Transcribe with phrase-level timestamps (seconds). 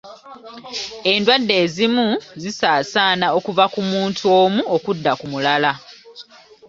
[1.11, 2.07] Endwadde ezimu
[2.41, 5.71] zisaasaana okuva ku omuntu omu okudda ku mulala.